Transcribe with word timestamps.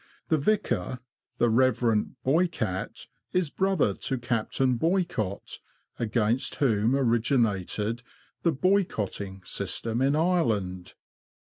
The 0.29 0.39
vicar, 0.39 0.99
the 1.37 1.51
Rev.— 1.51 1.83
Boycatt, 2.25 3.05
is 3.33 3.51
brother 3.51 3.93
to 3.93 4.17
Captain 4.17 4.75
Boycott, 4.77 5.59
against 5.99 6.55
whom 6.55 6.95
originated 6.95 8.01
the" 8.41 8.51
boycotting" 8.67 9.43
system 9.55 10.01
in 10.01 10.15
Ireland. 10.15 10.95